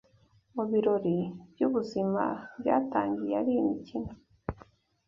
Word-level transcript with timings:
Mu 0.55 0.63
birori 0.71 1.15
byubuzima 1.55 2.23
byatangiye 2.59 3.33
ari 3.41 3.51
imikino 3.61 4.11